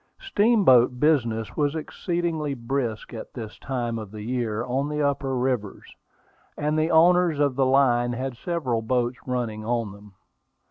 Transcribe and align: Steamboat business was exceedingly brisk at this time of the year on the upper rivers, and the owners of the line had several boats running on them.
Steamboat 0.19 0.99
business 0.99 1.55
was 1.55 1.75
exceedingly 1.75 2.55
brisk 2.55 3.13
at 3.13 3.35
this 3.35 3.59
time 3.59 3.99
of 3.99 4.09
the 4.09 4.23
year 4.23 4.65
on 4.65 4.89
the 4.89 4.99
upper 5.03 5.37
rivers, 5.37 5.93
and 6.57 6.75
the 6.75 6.89
owners 6.89 7.37
of 7.39 7.55
the 7.55 7.67
line 7.67 8.13
had 8.13 8.35
several 8.35 8.81
boats 8.81 9.19
running 9.27 9.63
on 9.63 9.91
them. 9.91 10.15